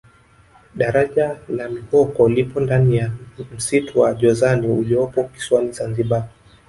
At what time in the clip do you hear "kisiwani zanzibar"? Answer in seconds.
5.23-6.27